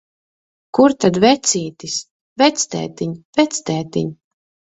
[0.77, 1.99] Kur tad vecītis?
[2.43, 4.09] Vectētiņ, vectētiņ!